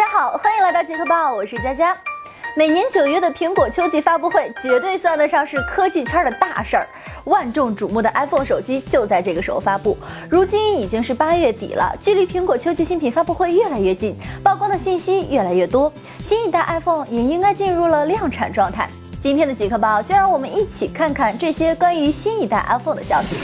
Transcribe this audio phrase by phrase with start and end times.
[0.00, 1.34] 大家好，欢迎来到极客报。
[1.34, 1.94] 我是佳佳。
[2.56, 6.88] 每年九月的苹果秋季发布会，绝对算得上是科技圈的大事儿。
[7.24, 9.98] 万众瞩目的 iPhone 手机就在这个时候发布。
[10.30, 15.92] 如今已经是八月底了，距离苹果秋季新品发布会越来越近，曝光的信息越来越多，
[16.24, 18.88] 新一代 iPhone 也应该进入了量产状态。
[19.22, 23.36] 今天的极客报就让我们一起看看这些关于新一代 iPhone 的消息。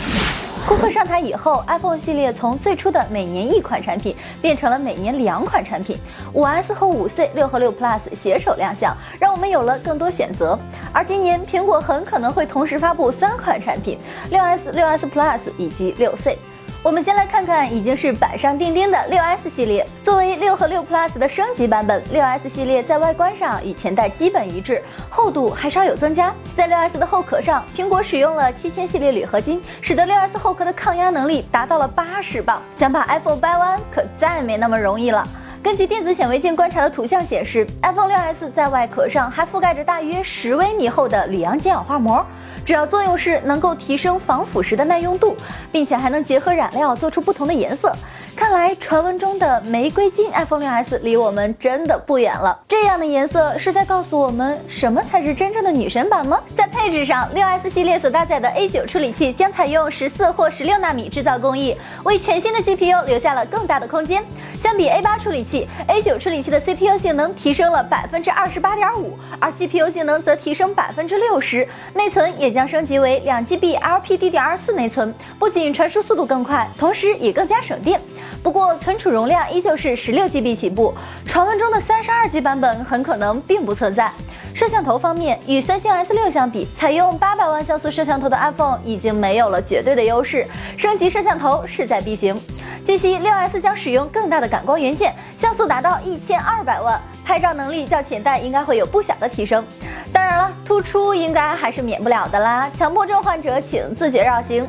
[0.66, 5.96] 库克上台以后，iPhone 系列从最初的每年一款产品变成了每年两款产品。
[6.36, 10.56] 五 S 和五 C、六和六 Plus 携手亮相，让我们有了更多选择。
[10.92, 13.98] 而今年苹果很可能会同时发布三款产品：
[14.30, 16.38] 六 S、六 S Plus 以及六 C。
[16.82, 19.86] 我们先来看看已经是板上钉钉的六 S 系列。
[20.04, 26.34] 作为六和六 Plus 的升级版本，六 S 系列在外观上与前代基本一致，厚度还稍有增加。
[26.54, 32.60] 在六 S 的后壳上，苹果使用了七千系列铝合金，使得六 S 后壳的抗压能力达到了八十磅。
[32.74, 35.26] 想把 iPhone 掰弯，可再没那么容易了。
[35.66, 42.24] 根据电子显微镜观察的图像显示，iPhone 6s 在外壳上还覆盖着大约十微米厚的铝阳金氧化膜。
[42.64, 45.36] 主要作用是能够提升防腐蚀的耐用度，
[45.72, 47.92] 并且还能结合染料做出不同的颜色。
[48.36, 52.60] 看来传闻中的玫瑰金 iPhone 6s 离我们真的不远了。
[52.68, 56.38] 这样的颜色是在告诉我们什么才是真正的女神版吗？
[56.54, 64.22] 在配置上，6s 系列所搭载的 A9 处理器将采用十四或十六纳米制造工艺，为全新的 GPU 留下了更大的空间。
[64.58, 77.98] 相比 A8 处理器，A9 处理器的 CPU 性能提升了百分之二十八点五，而 GPU 性能则提升百分之六十，内存也将升级为两 GB LPDDR4 内存，不仅传输速度更快，同时也更加省电。
[78.46, 80.94] 不过，存储容量依旧是十六 GB 起步，
[81.24, 84.08] 传闻中的三十二 G 版本很可能并不存在。
[84.54, 92.40] 摄像头方面，与三星 S6 相比，采用八百万像素摄像头的 iPhone 已经没有了绝对的优势，升级摄像头势在必行。
[92.84, 99.64] 据悉，六 S 将使用更大的感光元件，像素达到一千二百万，拍照能力较前代应该会有不小的提升。
[100.12, 104.64] 当然了，突出应该还是免不了的啦，强迫症患者请自觉绕行。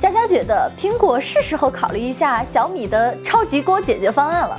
[0.00, 4.58] 佳佳觉得苹果是时候考虑一下小米的超级锅解决方案了。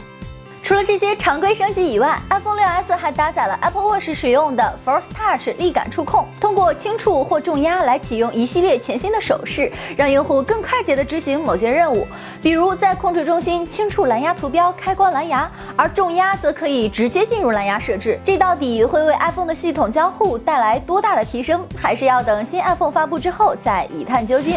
[0.62, 12.08] 除了这些常规升级以外，iPhone 6s 还搭载了 Apple Watch 使用的 Force Touch 力感触控，通过轻触或重压来启用一系列全新的手势，让用户更快捷地执行某些任务。
[12.40, 18.18] 比如在控制中心轻触蓝牙图标开关蓝牙，而重压则可以直接进入蓝牙设置。
[18.24, 21.66] 这到底会为 iPhone 的系统交互带来多大的提升？
[21.76, 24.56] 还是要等新 iPhone 发布之后再一探究竟。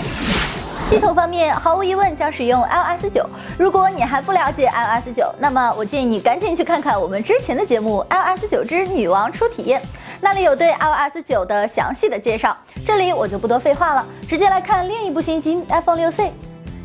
[0.95, 3.29] 系统方面，毫无疑问将使用 iOS 九。
[3.59, 8.07] 如果你还不了解 iOS 九，那么我建议你赶紧去看看我们之前的节目
[8.37, 9.81] 《iOS 九之女王初体验》，
[10.21, 12.57] 那里有对 iOS 九的详细的介绍。
[12.87, 16.33] 这里我就不多废话了，直接来看另一部新机 iPhone 六 C。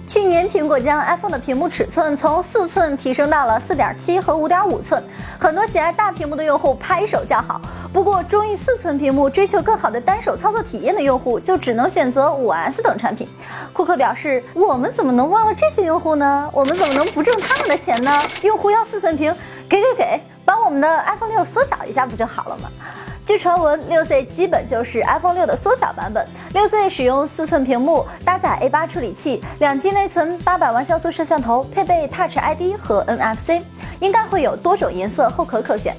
[0.09, 5.03] 去年苹果将 iPhone 的屏幕尺寸从四寸提升到了四点七和五点五寸，
[5.39, 7.61] 很多喜爱大屏幕的用户拍手叫好。
[7.93, 13.29] 不过，中意四寸屏幕、追求更好的单手操作体验的用户就只能选择五 S 等产品。
[13.71, 16.49] 库克表示：“我们怎么能忘了这些用户呢？
[16.51, 18.11] 我们怎么能不挣他们的钱呢？
[18.41, 19.31] 用户要四寸屏，
[19.69, 22.67] 给给给，把我们的 iPhone 六缩小一下不就好了吗？”
[23.29, 26.25] 据传闻，六 C 基本就是 iPhone 六的缩小版本。
[26.51, 33.62] 六 C 使用四寸屏幕，搭载 A 八处理器，两 G 内存，八百万像素摄像头，配备 Touch ID 和 NFC，
[34.00, 35.95] 应该会有多种颜色后壳可选。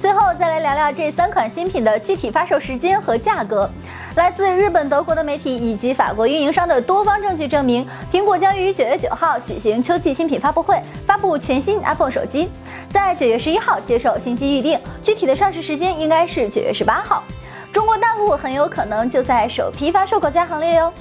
[0.00, 3.70] 最后再来聊聊这三款新品的具体发售时间和价格。
[4.16, 12.48] 来自日本、德国的媒体以及法国运营商的多方证据证明，苹果将于九月九号举行秋季新品发布会，发布全新 iPhone 手机，
[12.92, 17.24] 在九月十一号接受新机预定，具体的上市时间应该是九月十八号。
[17.72, 20.92] 中国大陆很有可能就在首批发售国家行列哟。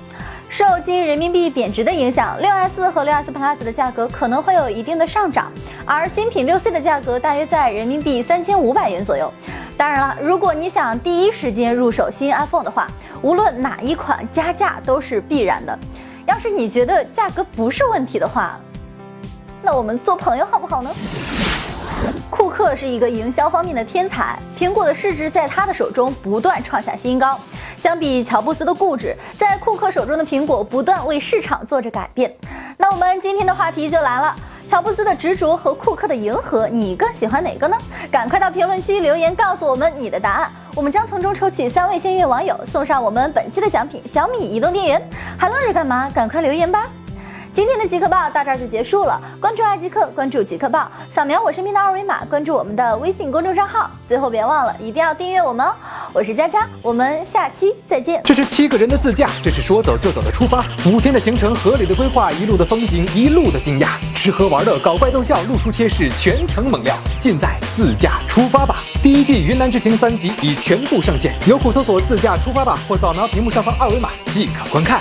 [0.54, 5.52] 受今人民币贬值的影响，六 S 和六 S Plus 的价格可能会有一定的上涨，
[5.84, 9.34] 而新品六 C 的价格大约在人民币三千五百元左右。
[9.76, 12.88] 当然了，如果你想第一时间入手新 iPhone 的话，
[13.24, 15.76] 无论哪一款加价都是必然的。
[16.28, 18.60] 要是你觉得价格不是问题的话，
[19.64, 20.92] 那我们做朋友好不好呢？
[22.30, 27.40] 库克是一个营销方面的天才，苹果的市值在他的手中不断创下新高。
[27.84, 32.34] 相比乔布斯的固执，在库克手中的苹果不断为市场做着改变。
[32.78, 34.34] 那我们今天的话题就来了。
[34.70, 37.78] 乔布斯的执着和库克的迎合，你更喜欢哪个呢？
[38.10, 45.10] 赶快到评论区留言告诉我们你的答案，我们将从中抽取三位幸运网友，送上我们本期的奖品——小米移动电源。
[45.38, 46.10] 还愣着干嘛？
[46.16, 46.88] 赶快留言吧！
[47.54, 53.92] 今天的极客报到这儿就结束了，关注爱极客，关注极客报，扫描我身边的二维码，关注我们的微信公众账号。
[54.08, 55.72] 最后别忘了，一定要订阅我们哦！
[56.14, 58.20] 我是佳佳，我们下期再见。
[58.24, 68.78] 这是七个人的自驾，这是说走就走的出发，五天的行程，合理的规划，一路的风景，一路的惊讶，吃喝玩乐，搞怪逗笑，露出贴士，全程猛料，尽在自驾出发吧！
[69.04, 75.00] 第一季云南之行三集已全部上线，有酷搜索“自驾出发吧”或扫描屏幕上方二维码即可观看。